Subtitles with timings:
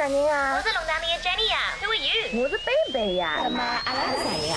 [0.00, 0.56] 啥人啊？
[0.56, 2.42] 我是龙潭里的 Jenny 呀，Who are you？
[2.42, 3.40] 我是贝贝呀。
[3.44, 4.56] 那么阿拉是啥人啊？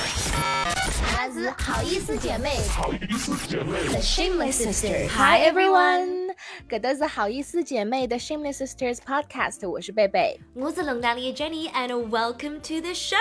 [1.18, 2.62] 阿拉是好意思姐妹。
[2.70, 3.78] 好意思姐妹。
[3.90, 5.10] The Shameless Sisters。
[5.10, 6.13] Hi everyone，
[6.73, 10.39] 搿都是好意思姐妹的 Shameless Sisters Podcast，我是贝贝。
[10.55, 13.17] 我是龙潭里的 Jenny，and welcome to the show。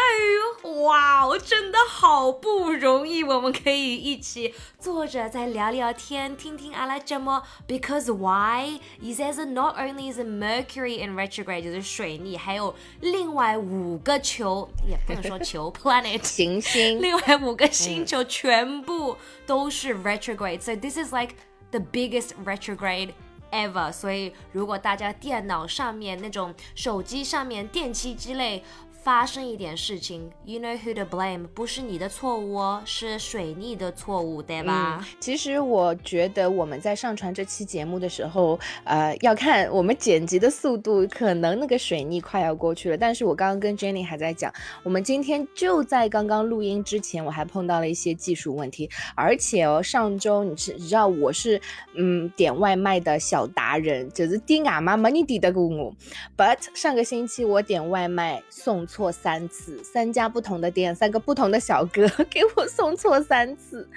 [0.84, 7.42] 哇，真的好不容易，我们可以一起坐着再聊聊天，听听阿拉节目。
[7.68, 8.80] Because why？
[9.00, 21.36] 意思是 not only is Mercury in retrograde 就是水逆，还有另外五个球，也不能说球 planet 行星，另外五个星球全部都是 retrograde。So this is like
[21.72, 23.10] the biggest retrograde
[23.53, 23.93] ever。
[23.93, 28.65] 所以如果大家电脑上面那种手机上面电器之类。
[29.03, 35.01] 发生一点事情，you know who to blame，不是你的错误哦，是水逆的错误，对吧？
[35.01, 42.97] 嗯，其实我觉得我们在上传这期节目的时候，呃，要看我们剪辑的速度，可能那个水逆快要过去了。
[42.97, 51.61] 但是我刚刚跟 Jenny 还在讲，我们今天就在刚刚录音之前，我还碰到了一些技术问题，而且哦，上周你知你知道我是
[51.97, 55.93] 嗯点外卖的小达人，就是点外卖没人点得过我。
[56.37, 58.87] But 上个星期我点外卖送。
[58.93, 63.89] 错三次，三家不同的店，三个不同的小哥 给我送错三次，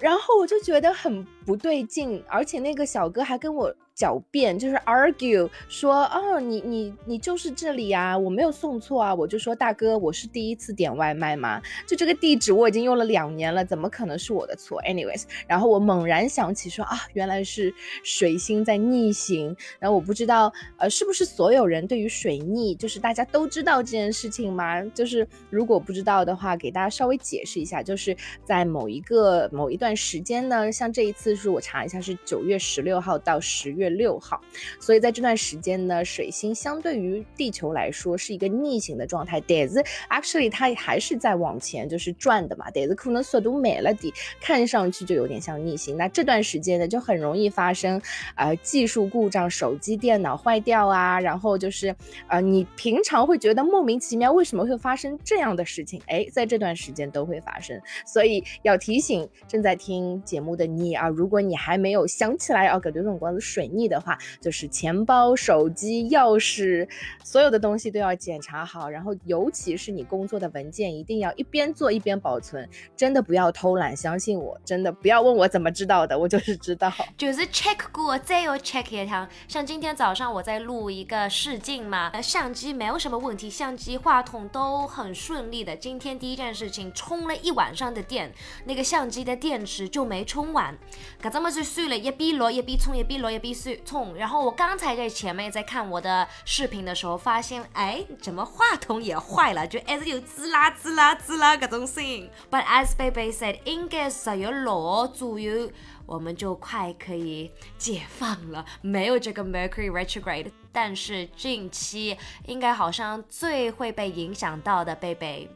[0.00, 3.72] 然后我就觉得很不对劲，而且那个小哥还跟我。
[3.96, 33.83] 狡辩就是 argue 说哦你你你就是这里啊我没有送错啊我就说大哥我是第一次点外卖吗就这个地址我已经用了两年了怎么可能是我的错 anyways 然后我猛然想起说啊原来是水星在逆行然后我不知道呃是不是所有人对于水逆就是大家都知道这件事情吗就是如果不知道的话给大家稍微解释一下就是在某一个某一段时间呢像这一次是我查一下是九月十六号到十月。
[33.84, 34.40] 月六号，
[34.80, 39.42] 所以在这段时间呢，水星相对于地球来说是一个逆行的状态。
[39.46, 45.96] 但是 actually 它还是在往前就是转的嘛，但是可能速度慢了点，看上去就有点像逆行。
[45.98, 48.00] 那这段时间呢，就很容易发生
[48.36, 51.94] 呃技术故障，手机、电脑坏掉啊，然后就是
[52.28, 57.78] 呃你平常会觉得莫名其妙为什么会发生这样的事情，哎，在这段时间都会发生。
[58.06, 63.64] 所以要提醒正在听节目的你啊，如果你还没有想起来啊，感觉这种光是水。
[63.76, 66.88] 逆的话，就是钱包、手机、钥匙，
[67.22, 79.28] 所有的东西都要检查好，然后尤其是你工作的文件，一定要一边做一边保存，真的不要偷懒，相信我，真的不要问我怎么知道的，我就是知道，就是 check 过再要 check 一趟。
[79.48, 85.74] 像今天早上我在录一个试镜嘛，相机没有什么问题，相机、话筒都很顺利的。
[85.74, 88.32] 今天第一件事情，充了一晚上的电，
[88.66, 90.76] 那个相机的电池就没充完，
[91.22, 93.54] 搿怎么就算了，一边录一边充，一边录一边。
[93.64, 102.28] 最痛，然后我刚才在前面在看我的视频的时候，发现哎，怎么话筒也坏了，就还是有滋啦滋啦滋啦各种声音。
[102.50, 105.70] But as baby said，应该十月六左右，
[106.04, 110.52] 我们就快可以解放了，没有这个 Mercury retrograde。
[110.70, 115.48] 但是近期应该好像最会被影响到的，baby，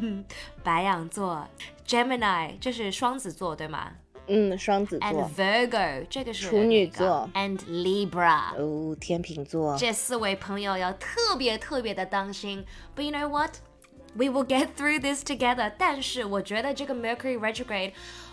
[0.64, 1.46] 白羊座
[1.86, 3.92] ，Gemini，这是双子座，对吗？
[4.26, 12.64] 嗯，双子座，and Virgo，这个是处女座，and Libra，哦，天秤座，这四位朋友要特别特别的当心。
[12.96, 13.56] But you know what?
[14.14, 15.72] We will get through this together。
[15.78, 17.92] 但是我觉得这个 Mercury retrograde。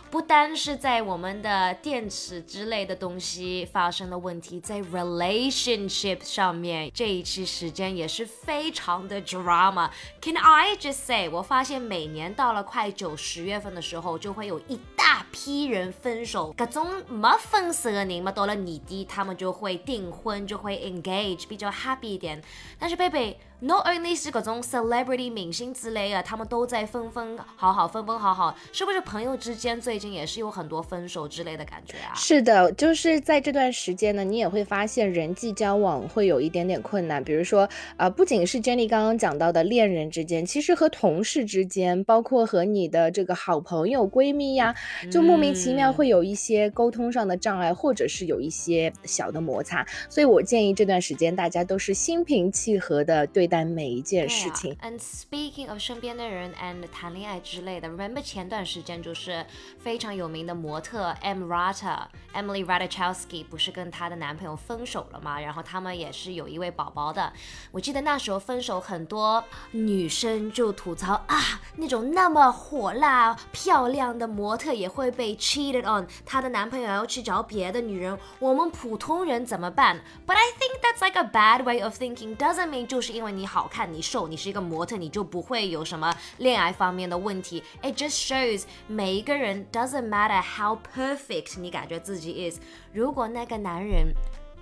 [0.10, 9.90] 不单是在我们的电池之类的东西发生了问题，在 relationship 上面这一期时间也是非常的 drama。
[10.22, 11.28] Can I just say？
[11.28, 16.54] 我发现每年到了快九十月份的时候，就会有一大批人分手。
[16.56, 22.42] 各种没分手的人嘛，到了年底他们就会订婚，就会 engage，比较 happy 一点。
[22.80, 23.38] 但是贝贝。
[23.60, 32.14] Not only 是各种 celebrity 明星之类的，他们都在分分好好，分分好好，是不是朋友之间最近也是有很多分手之类的感觉啊？
[32.16, 37.24] 是的，就是在这段时间呢，你也会发现人际交往会有一点点困难。
[37.24, 37.68] 比如说，
[37.98, 44.76] 呃，不仅是 Jenny 刚刚讲到的恋人之间，其实和同事之间，包括和你的这个好朋友、闺蜜呀，
[45.12, 49.84] 就莫名其妙会有一些沟通上的障碍，或者是有一些小的摩擦。
[50.08, 53.48] 所以我建议这段时间大家都是心平气和的对。
[53.48, 54.76] 待每一件事情。
[54.82, 59.46] And speaking of 身边的人 and 谈恋爱之类的，remember 前段时间就是
[59.88, 62.00] 非常有名的模特 Em Rata
[62.34, 65.40] Emily Ratajkowski 不是跟她的男朋友分手了吗？
[65.40, 67.32] 然后他们也是有一位宝宝的。
[67.72, 69.42] 我记得那时候分手，很多
[69.72, 82.36] 女生就吐槽啊，那种那么火辣漂亮的模特也会被 cheated on，她的男朋友要去找别的女人，我们普通人怎么办？But I think that's like a bad way of thinking.
[82.36, 87.64] Doesn't mean 就是因为你好看、你瘦、你是一个模特，你就不会有什么恋爱方面的问题。
[87.82, 92.60] It just shows 每一个人 doesn't matter how perfect 你感觉自己 is，
[92.92, 94.14] 如果那个男人。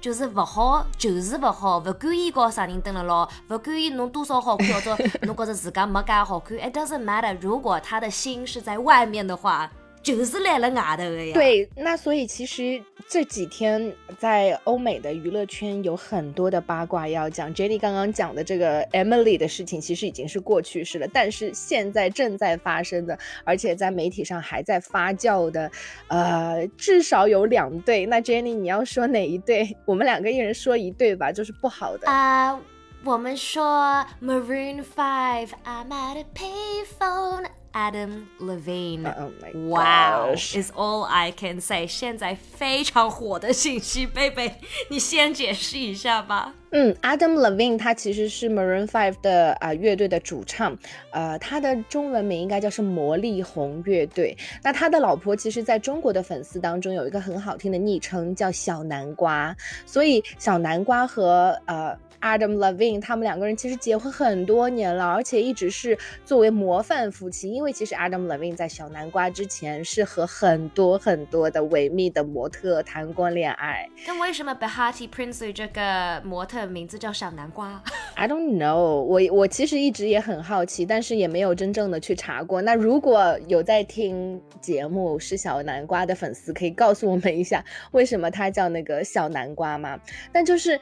[0.01, 7.35] 就是不好，就是不好，不管伊搞啥人登了咯，不管伊弄多少好看，或者侬觉得自家没介好看，it doesn't matter。
[7.41, 9.71] 如果他的心是在外面的话。
[10.05, 11.33] 就是来了外头的呀。
[11.33, 12.79] 对，那所以其实
[13.09, 17.51] 这几天在欧美的娱乐圈有很多的八卦要讲。
[17.55, 25.71] Jenny 刚刚讲的这个 Emily 的事情，其实已经是过去式了，但是现在正在发生的，而且在媒体上还在发酵的，
[26.07, 28.05] 呃，至少有两对。
[28.05, 29.75] 那 Jenny，你要说哪一对？
[29.85, 32.61] 我们两个一人说一对吧，就是不好的啊。
[33.03, 37.47] 我们说 Maroon Five，I'm at a payphone。
[37.75, 39.05] Adam Levine.
[39.05, 40.55] Oh my Wow, gosh.
[40.55, 41.85] is all I can say.
[41.85, 44.55] 现在非常火的信息，贝贝，
[44.89, 46.53] 你先解释一下吧。
[46.71, 50.77] 嗯，Adam Levine 他其实是 Maroon Five 的啊、呃、乐队的主唱，
[51.11, 54.37] 呃，他的中文名应该叫是魔力红乐队。
[54.63, 59.53] 那他的老婆其实在中国的粉丝当中有一个很好听的昵称叫小南瓜，
[59.85, 61.93] 所以小南瓜和呃。
[62.25, 65.95] Adam Levine 他们两个人其实结婚很多年了，而且一直是
[66.25, 67.51] 作为模范夫妻。
[67.51, 73.87] 因为其实 Adam Levine 在小南瓜之前是和很多很多的维密的模特谈过恋爱。
[74.07, 77.79] 那为什么 Behati Prinsley 这个模特名字叫小南瓜
[78.15, 82.59] ？I don't know，我我其实一直也很好奇，但是也没有真正的去查过。
[82.59, 89.99] 那如果有在听节目是小南瓜的粉丝，可以告诉我们一下，为什么他叫那个小南瓜吗？
[90.31, 90.79] 但就是。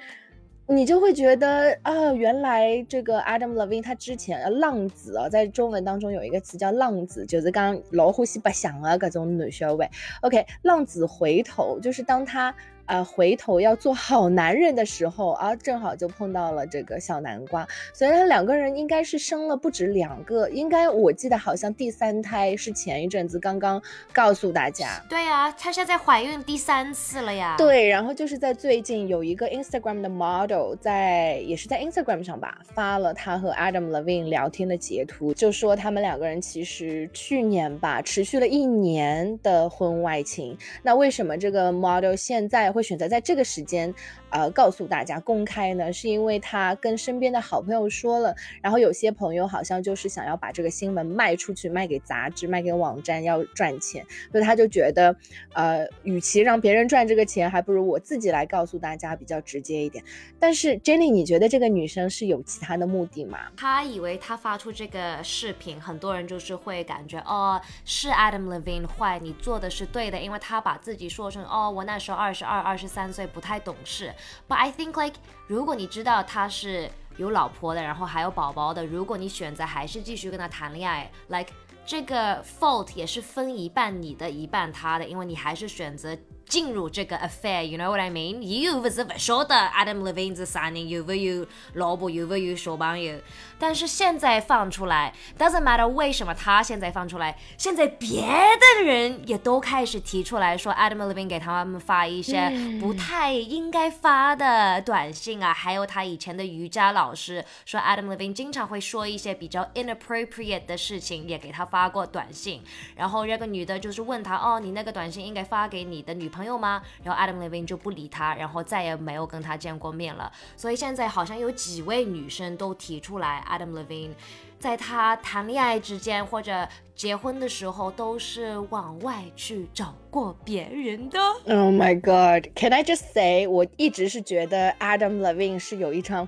[0.68, 9.89] 你就会觉得啊，原来这个 Adam Levine 他之前浪子啊，在中文当中有一个词叫浪子，就是刚老呼吸不响啊，各种女小伟。
[10.21, 12.56] OK，浪子回头就是当他。
[12.85, 17.65] 呃，回头要做好男人的时候啊，正好就碰到了这个小南瓜。
[17.94, 23.81] 所以他两个人应该是生了不止两个，应该我记得好像第三胎是前一阵子刚刚
[24.12, 25.01] 告诉大家。
[25.07, 27.56] 对啊，她现在怀孕第三次了呀。
[27.57, 40.57] 对，然后就是在最近有一个 Instagram 的 model 在也是在 Instagram 上吧发了他和 Adam Levine 聊天的截图，就说他们两个人其实去年吧持续了一年的婚外情。
[40.81, 42.73] 那为什么这个 model 现在？
[42.74, 43.94] 会选择在这个时间。
[44.33, 55.15] 呃，告诉大家公开呢，是因为他跟身边的好朋友说了，然后有些朋友好像就是想要把这个新闻卖出去，卖给杂志，卖给网站，要赚钱，所以他就觉得，
[55.53, 60.03] 呃，与其让别人赚这个钱，还不如我自己来告诉大家比较直接一点。
[60.39, 63.38] 但是 Jenny，你觉得这个女生是有其他的目的吗？
[63.56, 74.12] 她以为她发出这个视频，很多人就是会感觉，哦，是 Adam Levine 坏，你做的是对的，因为他把自己说成，哦，我那时候二十二、二十三岁，不太懂事。
[74.48, 75.16] But I think like，
[75.48, 81.52] 如果你知道他是有老婆的，然后还有宝宝的，如果你选择还是继续跟他谈恋爱，like
[81.86, 86.18] 这个 fault 也是分一半你的一半他的，因为你还是选择。
[86.54, 88.40] 进入这个 affair，you know what I mean？
[88.40, 93.16] 又不是不晓得 Adam Levine 是啥人，有没有老婆，有没有小朋友。
[93.58, 112.62] 但是现在放出来，doesn't matter 为什么他现在放出来，现在别的人也都开始提出来说 Adam Levine 给他们发一些不太应该发的短信啊，还有他以前的瑜伽老师说 Adam Levine 经常会说一些比较 inappropriate 的事情，也给他发过短信。
[112.95, 116.30] 然后那个女的就是问他，哦，你那个短信应该发给你的女。
[116.33, 116.83] 朋友朋友吗？
[117.02, 120.30] 然后 Adam Levine 就不理他，然后再也没有跟他见过面了。
[120.57, 124.12] 所以现在好像有几位女生都提出来，Adam Levine
[124.59, 131.18] 在他谈恋爱之间或者结婚的时候都是往外去找过别人的。
[131.45, 132.52] Oh my God!
[132.56, 136.28] Can I just say，我一直是觉得 Adam Levine 是有一张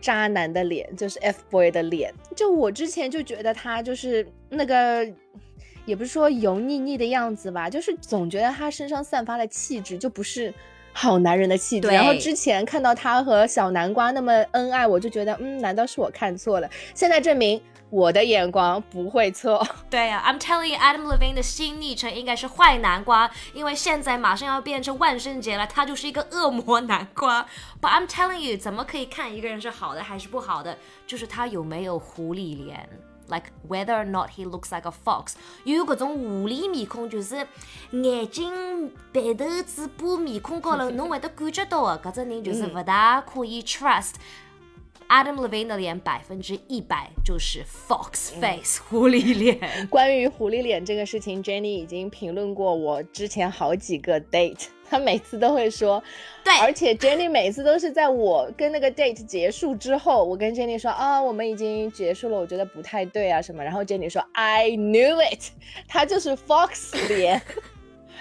[0.00, 2.14] 渣男的脸，就是 F boy 的脸。
[2.36, 5.04] 就我之前就觉得他就是那个。
[5.88, 10.52] 也不是说油腻腻的样子吧，就是总觉得他身上散发的气质就不是
[10.92, 11.88] 好男人的气质。
[11.88, 16.68] 然后之前看到他和小南瓜那么恩爱，我就觉得，嗯，难道是我看错了？
[16.94, 19.66] 现在证明我的眼光不会错。
[19.88, 27.46] 对呀，I'm telling you，Adam Levine 的新昵称应该是坏南瓜，因为现在马上要变成万圣节了，他就是一个恶魔南瓜。
[27.80, 30.76] But I'm telling you，怎么可以看一个人是好的还是不好的？
[31.06, 32.86] 就是他有没有狐狸脸。
[33.28, 35.34] Like whether or not he looks like a fox。
[35.64, 37.46] 有搿种狐狸面孔，就是
[37.92, 44.14] 眼睛、鼻头、嘴巴、面孔高头，侬会得感觉到的，搿只人就是勿大可以 trust。
[45.08, 49.58] Adam Levine 的脸百分之一百就是 fox face 狐狸脸。
[49.88, 56.02] 关于狐狸脸这个事情，Jenny 已经评论过我之前好几个 date，他每次都会说，
[56.44, 65.52] 对而且 Jenny 每次都是在我跟那个 date 结束之后，我跟 Jenny 说啊，我们已经结束了，我觉得不太对啊什么，然后 Jenny 说 I knew it，
[65.88, 67.40] 他就是 fox 脸。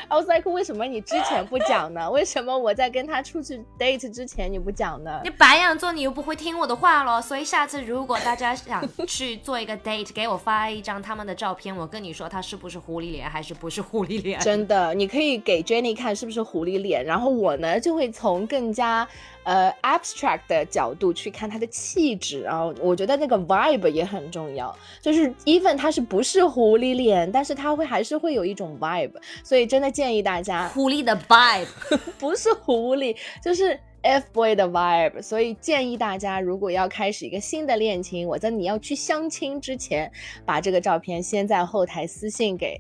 [0.08, 2.10] I was like，为什么你之前不讲呢？
[2.10, 5.30] 为什么我在跟他出去 date 之前你不讲呢你？
[5.30, 14.40] 白羊座，你又不会听我的话咯，所以下次如果大家想去做一个 date，给我发一张他们的照片，我跟你说他是不是狐狸脸还是不是狐狸脸。
[14.40, 19.08] 真的，你可以给 Jenny 看是不是狐狸脸，然后我呢就会从更加
[19.48, 29.14] 呃 abstract 的角度去看他的气质，然后我觉得那个 vibe 也很重要，就是 even 他是不是狐狸脸，但是他会还是会有一种 vibe，
[29.46, 31.66] 所以真的建议大家狐狸的 vibe，
[32.20, 40.10] 不是狐狸，就是 F boy 的 vibe，所以建议大家，如果要开始一个新的恋情，我在你要去相亲之前，
[40.46, 42.80] 把这个照片先在后台私信给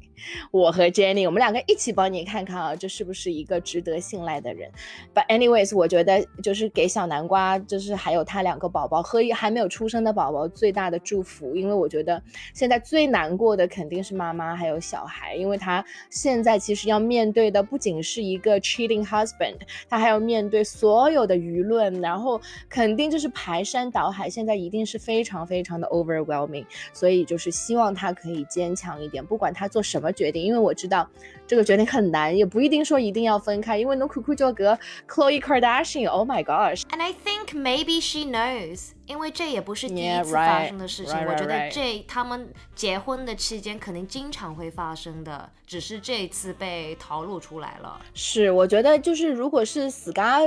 [0.52, 4.72] 我和 Jenny，我们两个一起帮你看看啊，这是不是一个值得信赖的人。
[5.14, 12.22] But anyways，我觉得就是给小南瓜，就是还有他两个宝宝和还没有出生的宝宝最大的祝福，因为我觉得
[12.54, 19.58] 现在最难过的肯定是妈妈还有小孩，因为他现在其实要面对的不仅是一个 cheating husband，
[19.90, 31.08] 他还要面对所有的舆论，然后肯定就是排山倒海，现在一定是非常非常的 overwhelming，所以就是希望他可以坚强一点，不管他做什么决定，因为我知道
[31.46, 36.82] 这个决定很难，也不一定说一定要分开，因为侬看看就个 Chloe Kardashian，Oh my gosh。
[36.90, 41.14] And I think maybe she knows，因为这也不是第一次发生的事情。
[41.14, 48.00] right, right, 我觉得.这他们结婚的期间肯定经常会发生的，只是这次被逃露出来了。
[48.14, 50.40] 是，我觉得就是如果是死嘎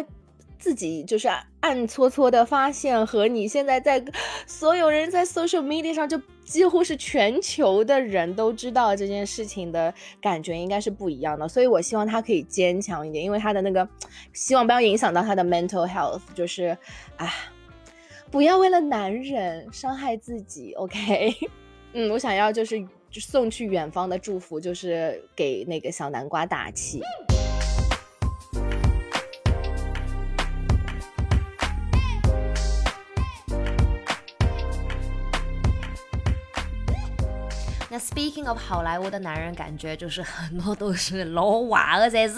[0.61, 1.27] 自己就是
[1.61, 4.05] 暗搓搓的发现，和你现在在
[4.47, 13.89] 所有人在 social media 上就几乎是全球的人都知道这件事情的感觉应该是不一样的，所以我希望他可以坚强一点，因为他的那个
[14.35, 16.77] 希望不要影响到他的 mental health，就是
[17.17, 17.33] 啊，
[18.31, 21.35] 不要为了男人伤害自己，OK？
[21.95, 27.01] 嗯，我想要就是送去远方的祝福，就是给那个小南瓜打气。
[38.01, 42.37] Speaking of 好莱坞的男人，感觉就是很多都是老外的，才是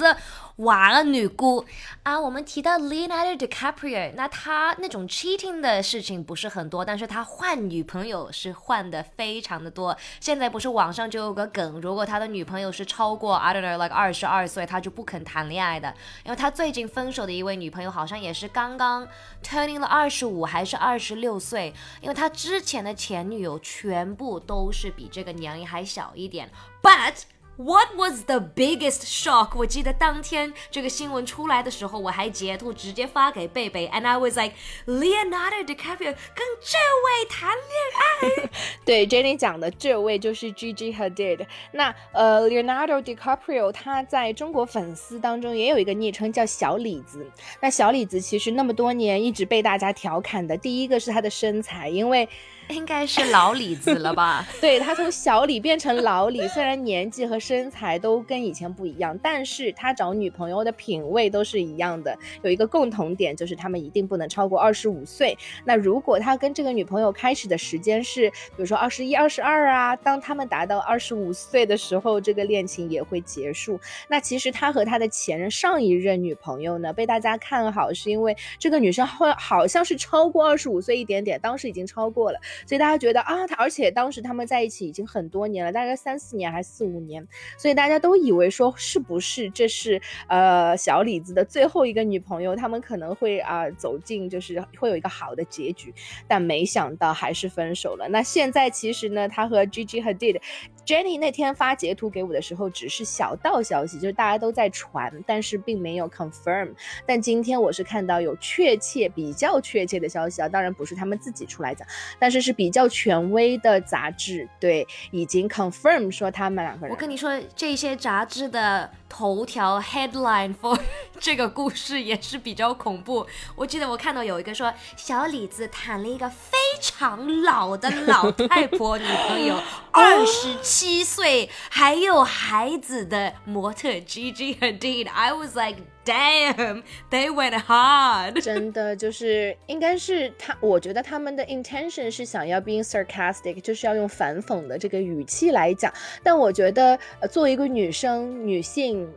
[0.56, 1.64] 坏的女姑
[2.02, 2.18] 啊。
[2.18, 9.97] 我们提到 Leonardo DiCaprio，那他那种 cheating 的事情不是很多，但是他换女朋友是换的非常的多。
[10.21, 15.94] 现在不是网上就有个梗，如果他的女朋友是超过 I don't know like 二十二岁，他就不肯谈恋爱的。
[16.25, 19.06] 因为他最近分手的一位女朋友好像也是刚刚
[19.42, 26.50] turning 了二十五还是二十六岁，因为他之前的前女友全部都是比这个年龄还小一点
[26.82, 27.23] ，but。
[27.64, 29.50] What was the biggest shock？
[29.57, 34.54] 我记得当天这个新闻出来的时候，我还截图直接发给贝贝，and I was like
[34.87, 38.50] Leonardo DiCaprio 跟这位谈恋爱。
[38.85, 41.47] 对 Jenny 讲的这位就是 Gigi Hadid。
[41.71, 47.25] 那呃，Leonardo DiCaprio 他在中国粉丝当中也有一个昵称叫小李子。
[47.61, 52.28] 那小李子其实那么多年一直被大家调侃的，第一个是他的身材，因为
[52.71, 54.47] 应该是老李子了吧？
[54.61, 65.37] 对他从小李变成老李，虽然年纪和身材都跟以前不一样，但是他找女朋友的品味都是一样的，有一个共同点就是他们一定不能超过二十五岁。
[65.64, 73.78] 那如果他跟这个女朋友开始的时间是，比如说二十一、二十二啊，当他们达到二十五岁的时候，这个恋情也会结束。
[74.09, 82.38] 那其实他和他的前任上一任女朋友呢，被大家看好，是因为这个女生会好像是超过二十五岁一点点，当时已经超过了。
[82.66, 95.94] 所以大家觉得啊，他而且当时他们在一起已经很多年了，大概三四年还是四五年，所以大家都以为说是不是这是呃小李子的最后一个女朋友，他们可能会啊、走进就是会有一个好的结局，
[96.26, 98.09] 但没想到还是分手了。
[98.09, 100.40] 那现在其实呢，他和 Gigi Hadid。
[100.85, 106.71] Jenny 那天发截图给我的时候，只是小道消息，就是大家都在传，但是并没有 confirm。
[107.07, 111.87] 但今天我是看到有确切、比较确切的消息啊，当然不是他们自己出来讲，
[112.19, 116.95] 但是是比较权威的杂志对已经 confirm 说他们两个人。
[116.95, 120.78] 我跟你说，这些杂志的头条 headline for
[121.21, 123.26] 这个故事也是比较恐怖。
[123.54, 129.61] 我记得我看到有一个说，小李子谈了一个非常老的老太婆女朋友，
[129.92, 135.11] 二十七岁，还有孩子的模特 Gigi Hadid。
[135.11, 138.40] I was like, damn, they went hard。
[138.42, 145.92] 真的就是应该是他，我觉得他们的 intention 是想要 being sarcastic，就是要用反讽的这个语气来讲。
[146.23, 146.99] 但我觉得，
[147.30, 149.09] 作为一个女生、女性。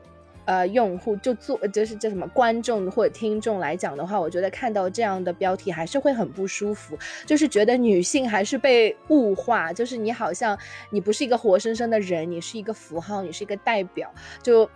[0.48, 10.56] 呃，用户就做就是叫什么观众或者听众来讲的话，我觉得看到这样的标题还是会很不舒服，就是觉得女性还是被物化，就是你好像
[10.92, 14.14] 你不是一个活生生的人，你是一个符号，你是一个代表，
[14.44, 14.70] 就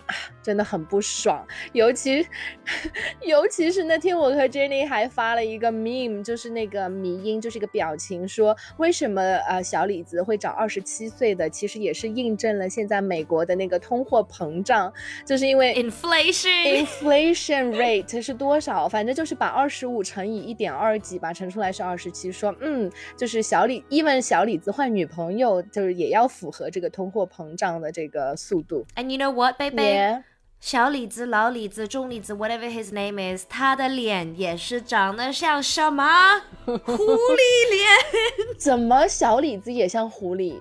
[0.50, 1.46] 真的很不爽。
[1.74, 2.26] 尤其
[3.22, 14.92] 尤其是那天我和 Jenny 还发了一个 meme，就是那个迷音，就是一个表情，说为什么呃小李子会找二十七岁的，其实也是印证了现在美国的那个通货膨胀，
[15.24, 15.76] 就是因为。
[16.00, 18.88] inflation inflation rate 是多少？
[18.88, 22.32] 反正就是把二十五乘以一点二几，吧乘出来是二十七。
[22.32, 28.86] 说，嗯，就是小李，even 小李子换女朋友，就是也要符合这个通货膨胀的这个速度。
[28.96, 30.24] And you know what, baby？
[30.60, 36.04] 小李子、老李子、中李子，whatever his name is，他的脸也是长得像什么？
[36.66, 38.58] 狐狸脸？
[38.60, 40.60] 怎么小李子也像狐狸？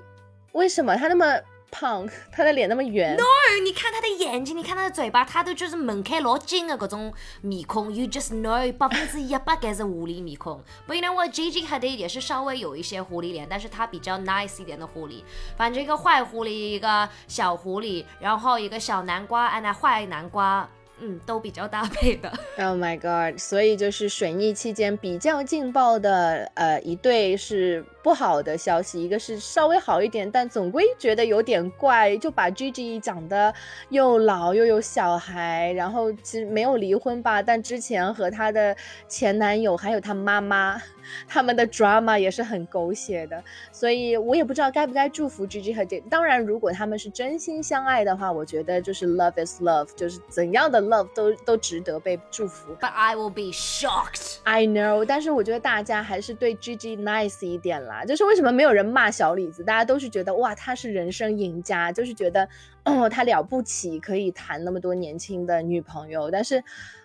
[0.52, 1.26] 为什么他那么？
[1.70, 3.16] 胖， 他的脸那么圆。
[3.16, 3.22] No，
[3.64, 7.94] 你看他的眼睛，你看他的嘴巴，他都就是门开老紧的各种面孔。
[7.94, 10.62] You just know，百分之一百该是狐狸面孔。
[10.86, 15.22] But you know what，Gigi Hadid 也是稍微有一些狐狸脸，但是他比较 nice 一点的狐狸。
[15.56, 20.68] 反正一个坏狐狸，一个小狐狸，然后一个小南瓜，哎，那坏南瓜。
[21.00, 22.28] 嗯，都比较搭配的。
[22.58, 23.38] Oh my god！
[23.38, 33.52] 所以就是水逆期间比较劲爆的，呃，一对是不好的消息，一个是稍微好一点，但总归觉得有点怪，就把 Gigi 讲的
[33.90, 38.76] 又老又有小孩，然后其实没有离婚吧，但之前和她的
[39.06, 40.80] 前男友还有她妈妈。
[41.26, 46.00] 他们的 drama 也是很狗血的，所以我也不知道该不该祝福 Gigi 和 J。
[46.00, 52.74] 当然，如果他们是真心相爱的话，我觉得就是 love is love，就是怎样的 love 都都值得被祝福。
[52.78, 54.40] But I will be shocked.
[54.44, 59.62] I know，但是我觉得大家还是对 Gigi nice 一点就是为什么没有人骂小李子？
[59.62, 62.48] 大家都是觉得哇，他是人生赢家，就是觉得。
[62.88, 66.56] 哦，他了不起，可以谈那么多年轻的女朋友，但是，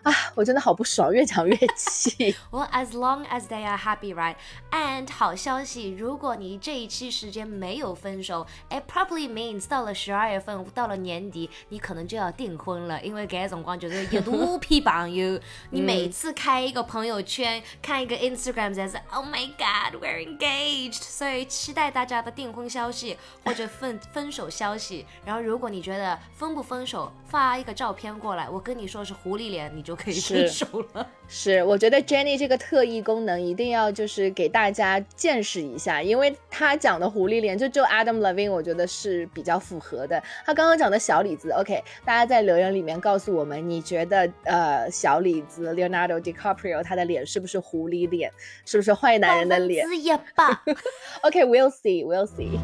[0.04, 2.34] 啊，我真的好不爽，越讲越气。
[2.52, 4.36] Well, as long as they are happy, right?
[4.72, 15.39] And 好消息，如果你这一期时间没有分手，it probably means 到了十二月份，到了年底，你可能就要订婚了，因为这种光就是一大批朋友。
[15.72, 21.02] 你每次开一个朋友圈，看一个 Instagram，才是 Oh my God, we're engaged。
[21.02, 25.06] 所以期待大家的订婚消息或者分分手消息。
[25.26, 31.05] 然后如果你觉得分不分手，发一个照片过来，我跟你说是狐狸脸，你就可以分手了。
[31.27, 40.21] 是，我觉得 Jenny 这个特异功能一定要就是给大家见识一下，因为他讲的狐狸脸就就 Adam Levine，我觉得是比较符合的。
[40.45, 48.31] 他刚刚讲的小李子，OK，大家在留言里面告诉我们，你觉得呃小李子 Leonardo DiCaprio 他的脸是不是狐狸脸，
[48.63, 49.88] 是不是坏男人的脸？
[49.88, 50.63] 之一吧。
[51.23, 52.59] OK，we'll see，we'll see。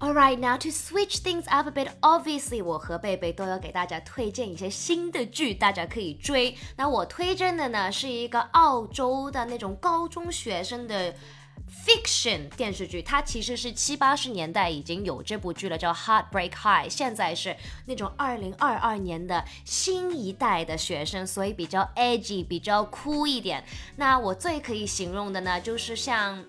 [0.00, 6.56] All right, now to switch things up a bit, obviously 我和贝贝都要给大家推荐一些新的剧，大家可以追。
[6.76, 11.12] 那我推荐的呢是一个澳洲的那种高中学生的
[11.84, 16.88] fiction 电视剧，它其实是七八十年代已经有这部剧了，叫 Heartbreak High。
[16.88, 23.64] 现在是那种二零二二年的新一代的学生，所以比较 edgy，比较酷一点。
[23.96, 26.44] 那我最可以形容的呢，就是像。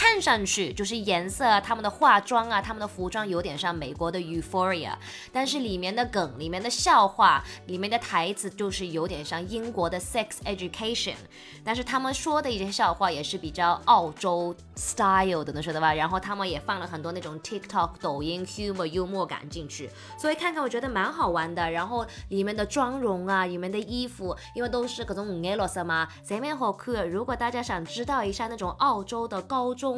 [0.00, 4.94] 看上去就是颜色啊，他们的化妆啊，他们的服装有点像美国的 Euphoria，
[5.30, 11.16] 但是里面的梗、里面的笑话、里面的台词就是有点像英国的 Sex Education，
[11.62, 15.92] 但是他们说的一些笑话也是比较澳洲 style 的，能说的吧？
[15.92, 21.70] 然后他们也放了很多那种 TikTok、抖音 humor 幽默感进去，所以看看我觉得蛮好玩的。
[21.70, 27.06] 然后里面的妆容啊，里面的衣服，因为都是各种五颜六色嘛，贼蛮好看。
[27.06, 29.89] 如果大家想知道一下那种澳洲的高中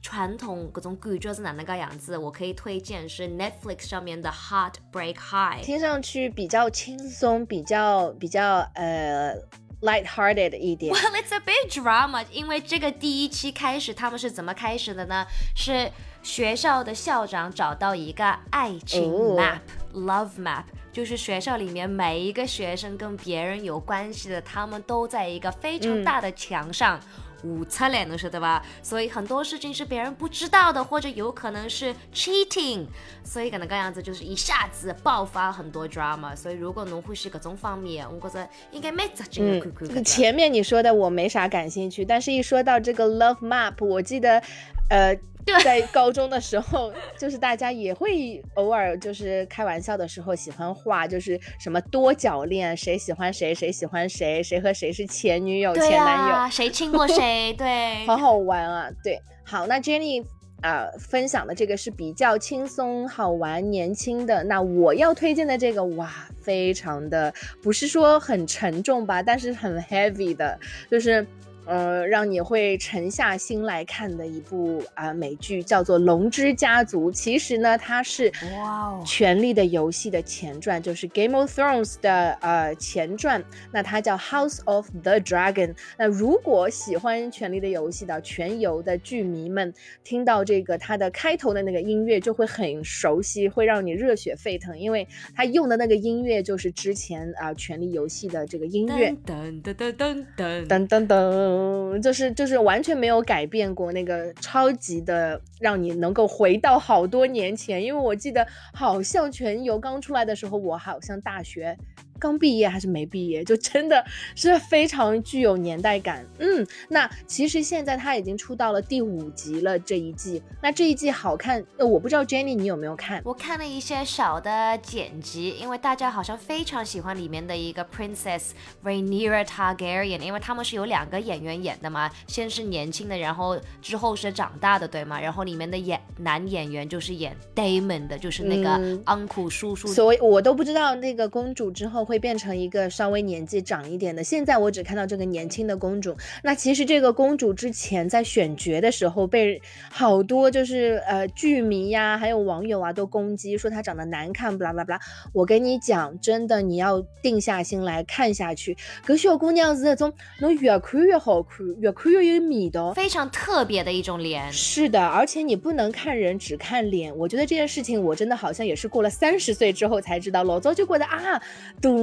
[0.00, 9.34] 传统各种感觉是哪能个样子，我可以推荐是 Netflix 上面的 Heartbreak High，听上去比较轻松，比较比较呃
[9.80, 10.94] light-hearted 一点。
[10.94, 15.26] Well, it's a big drama，因为这个第一期开始他们是怎么开始的呢？
[15.56, 15.90] 是
[16.22, 27.00] 学校的校长找到一个爱情 map，love map，就是学校里面每一个学生跟别人有关系的，他们都在一个非常大的墙上。
[27.42, 28.64] 无出来，侬晓得吧？
[28.82, 32.86] 所以很多事情是别人不知道的，或者有可能是 cheating，
[33.24, 36.34] 所以可能这样子就是一下子爆发很多 drama。
[36.34, 40.02] 所以如果侬会是各种方面，我觉着应该蛮值得看看的。
[40.02, 44.42] 前面你说的我没啥感兴趣，但是一说到这个 love map，我记得，
[44.88, 45.16] 呃。
[45.64, 58.90] 在高中的时候，就是大家也会偶尔就是开玩笑的时候喜欢画，就是什么多角恋，谁喜欢谁，谁喜欢谁，谁和谁是前女友、前男友，谁亲过谁， 对，好好玩啊！
[59.02, 60.24] 对，好，那 Jenny
[60.62, 64.44] 啊分享的这个是比较轻松、好玩、年轻的。
[64.44, 70.58] 那我要推荐的这个，哇，非常的不是说很沉重吧，但是很 heavy 的，
[70.90, 71.26] 就是。
[71.64, 77.10] 呃，让你会沉下心来看的一部啊美剧叫做《龙之家族》。
[77.14, 78.30] 其实呢，它是
[79.06, 83.42] 《权力的游戏》的前传，就是《Game of Thrones》的呃前传。
[83.70, 85.68] 那它叫《House of the Dragon》。
[85.96, 89.72] 那如果喜欢《权力的游戏》的全游的剧迷们，
[90.02, 99.14] 听到这个它的开头的那个音乐就会很熟悉，会让你热血沸腾，因为它用的那个音乐就是之前啊《权力游戏》的这个音乐。
[99.24, 101.51] 噔噔噔噔噔噔噔噔。
[101.52, 107.82] 嗯，就是就是完全没有改变过那个超级的，让你能够回到好多年前。
[107.82, 111.76] 因为我记得好像全游刚出来的时候，我好像大学。
[112.22, 114.04] 刚毕业还是没毕业，就真的
[114.36, 116.24] 是非常具有年代感。
[116.38, 120.40] 嗯，那其实现在他已经出到了第五集了，这一季。
[120.60, 123.20] 那这一季好看，呃，我不知道 Jenny 你有没有看？
[123.24, 128.50] 我看了一些小的剪辑，因为大家好像非常喜欢里面的一个 Princess
[128.84, 135.20] Rhaenyra Targaryen，因为他们是有两个演员演的嘛，先是年轻的，然后之后是长大的，对吗？
[135.20, 139.88] 然后里面的演男演员就是演 Damon 的，就是那个 Uncle 叔叔。
[139.88, 142.11] 所以我都不知道那个公主之后会。
[142.12, 144.22] 会变成一个稍微年纪长一点的。
[144.22, 146.14] 现在我只看到这个年轻的公主。
[146.42, 149.58] 那其实这个公主之前在选角的时候被
[149.90, 155.00] 好多就是呃剧迷呀，还有网友啊都攻击说她长得难看，不啦不啦不啦。
[155.32, 158.76] 我跟你讲，真的你要定下心来看下去。
[159.06, 164.52] 搿小姑娘是那种能越看越好看，越看越有味道，非常特别的一种脸。
[164.52, 167.16] 是的，而且你不能看人只看脸。
[167.16, 171.40] 我觉得这件事情我真的好像也是过了三十岁之后才知道，老早就觉得啊，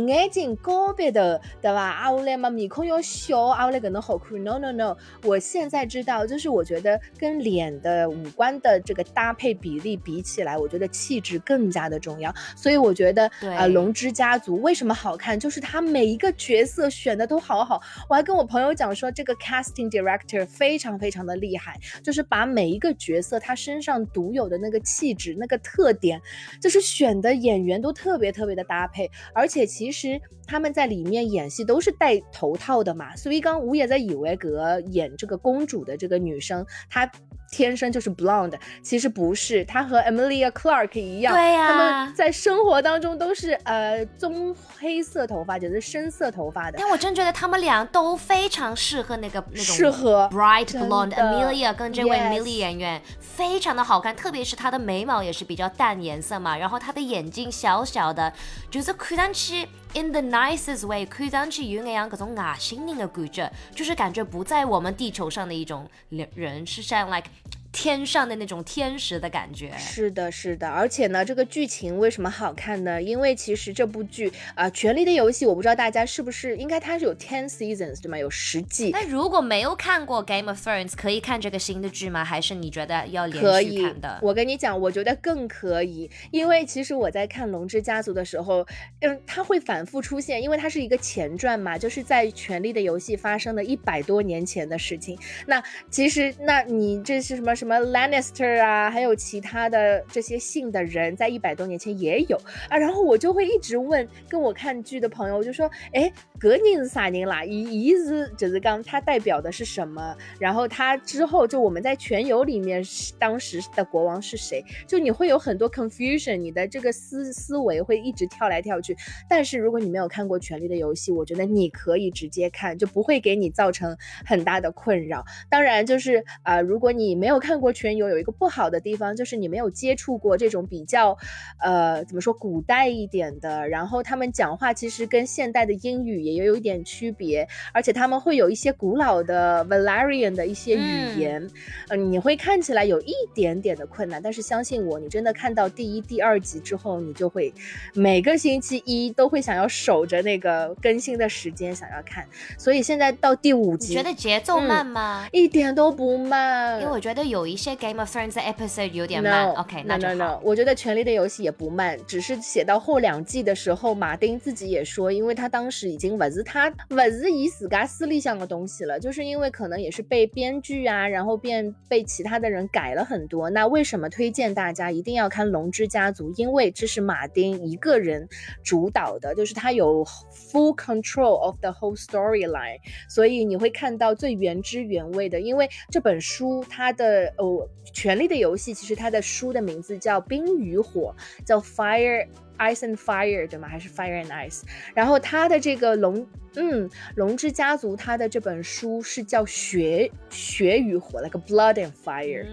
[0.06, 0.10] 都。
[0.10, 1.22] 眼睛高鼻头，
[1.62, 1.90] 对吧？
[1.90, 4.44] 啊，我来嘛，面孔要小，啊，我来可能好看。
[4.44, 12.34] No No No，我现在知道，就是我觉得跟脸的五官的这个搭配比例比起来，我觉得气质更加的重要。
[12.56, 17.82] 所以我觉得啊，龙之家族为什么好看，就是他每一个角色选的都好好。
[18.10, 26.22] 我还跟我朋友讲说，这个 casting director 非常非常的厉害，就是把每一个角色他身上独有的那个气质、那个特点，
[26.62, 29.89] 就是选的演员都特别特别的搭配，而且其。
[29.90, 37.12] 其实他们在里面演戏都是戴头套的嘛，所以刚吴也在以为格演这个公主的这个女生，她
[37.52, 46.78] 天生就是 blonde，其实不是，她和 Amelia Clarke 一样，对呀，他们在生活当中都是呃棕黑色头发，就是深色头发的。
[46.78, 58.32] 但我真觉得他们俩都非常适合那个那种适合 bright blonde Amelia 跟这位 Milly 演员非常的好看，特别是她的眉毛也是比较淡颜色嘛，然后她的眼睛小小的，
[58.70, 59.68] 就是看上去。
[59.96, 67.30] In the nicest way，看上去有那样各种外星人的感觉，就是感觉不在我们地球上的一种人，是像 like。
[67.72, 73.02] 天上的那种天使的感觉，是的，是的，而且呢，这个剧情为什么好看呢？
[73.02, 78.18] 因为其实这部剧啊，《权力的游戏》，我不知道大家是不是应该它是有 ten seasons 对吗？
[78.18, 78.90] 有十季。
[78.92, 82.26] 那如果没有看过《Game of Thrones》，可以看这个新的剧吗？
[82.26, 84.20] 还是你觉得要连续看的？
[84.24, 88.66] 我跟你讲，我觉得更可以，因为其实我在看《龙之家族》的时候，
[89.02, 95.18] 嗯，它会反复出现，因为它是一个前传嘛，就是在《权力的游戏》发生的一百多年前的事情。
[95.46, 97.59] 那其实，那你这是什么？
[97.60, 102.38] 什么 Lannister 啊，还有其他的这些姓的人，在一百多年前也有
[102.70, 102.78] 啊。
[102.78, 107.44] 然后我就会一直问跟我看剧的朋友，我就说，哎，格宁是啥人啦？
[107.44, 110.16] 伊伊是就是刚他代表的是什么？
[110.40, 112.82] 然后他之后就我们在全游里面
[113.20, 114.64] 当时的国王是谁？
[114.88, 118.96] 就你会有很多 confusion，你的这个思思维会一直跳来跳去。
[119.28, 125.26] 但是如果你没有看过《权力的游戏》，我觉得你可以直接看，就不会给你造成很大的困扰。
[125.50, 127.49] 当然，就是啊，如果你没有看。
[127.50, 131.18] 看过全游，有一个不好的地方就是你没有接触过这种比较，
[131.58, 141.50] 呃，怎么说古代一点的，然后他们讲话其实跟现代的英语也有一点区别，而且他们会有一些古老的 Valerian 的一些语言，
[141.88, 147.52] 嗯，你会看起来有一点点的困难，但是相信我，你真的看到第一、第二集之后，你就会
[147.96, 152.28] 每个星期一都会想要守着那个更新的时间想要看，
[152.60, 155.28] 所以现在到第五集，你觉得节奏慢吗？
[155.32, 159.52] 一点都不慢，因为我觉得有一些 Game of Thrones 的 episode 有点慢。
[159.52, 160.40] OK，那就好。
[160.44, 173.50] 我觉得《权力的游戏》也不慢，只是写到后两季的时候，马丁自己也说，因为他当时已经不是他不是以自家私利向的东西了，就是因为可能也是被编剧啊，然后变被其他的人改了很多。
[173.50, 176.32] 那为什么推荐大家一定要看《龙之家族》？
[176.38, 178.28] 因为这是马丁一个人
[178.64, 185.40] 主导的，就是他有 full control of the whole storyline，所以你会看到最原汁原味的。
[185.40, 191.16] 因为这本书它的哦，《权力的游戏》其实它的书的名字叫《冰与火》，
[191.46, 193.68] 叫 Fire Ice and Fire，对吗？
[193.68, 194.64] 还是 Fire and Ice？
[194.94, 196.26] 然后它的这个龙。
[196.56, 202.46] 嗯，龙之家族他的这本书是叫《血血与火》，like Blood and Fire，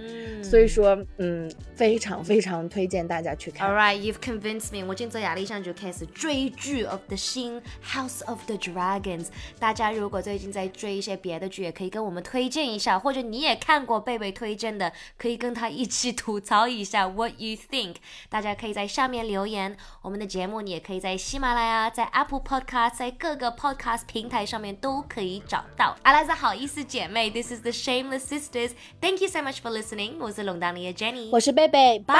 [0.42, 3.68] 所以说，嗯，非常非常推荐大家去看。
[3.68, 4.86] All right, you've convinced me。
[4.86, 9.24] 我今在压力上就开始追剧《of the 新 House of the Dragons》。
[9.58, 17.96] 大家如果最近在追一些别的剧，也可以跟我们推荐一下，或者你也看过贝贝推荐的，可以跟他一起吐槽一下 What you think。
[18.28, 19.76] 大家可以在下面留言。
[20.02, 23.50] 我们的节目你也可以在喜马拉雅、在 Apple Podcast、在各个
[23.86, 24.00] Podcast。
[24.06, 25.96] 平台上面都可以找到。
[26.02, 28.72] 阿拉是好意思姐妹，This is the Shameless Sisters.
[29.00, 30.16] Thank you so much for listening.
[30.18, 32.16] 我是龙当里的 Jenny，我是贝贝，拜。